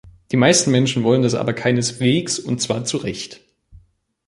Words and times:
Die 0.31 0.35
meisten 0.35 0.71
Menschen 0.71 1.03
wollen 1.03 1.21
das 1.21 1.35
aber 1.35 1.53
keineswegs, 1.53 2.39
und 2.39 2.59
zwar 2.59 2.85
zu 2.85 2.97
Recht. 2.97 3.41